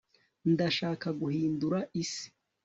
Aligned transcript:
ndashaka 0.51 1.07
guhindura 1.21 1.77
isi 2.01 2.27